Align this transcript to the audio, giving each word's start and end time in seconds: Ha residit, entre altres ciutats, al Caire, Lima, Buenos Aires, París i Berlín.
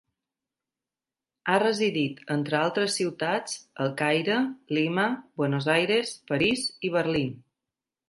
Ha 1.51 1.57
residit, 1.63 2.23
entre 2.37 2.57
altres 2.61 2.97
ciutats, 3.01 3.55
al 3.85 3.95
Caire, 4.03 4.41
Lima, 4.81 5.07
Buenos 5.43 5.73
Aires, 5.79 6.19
París 6.35 6.69
i 6.91 6.97
Berlín. 7.01 7.35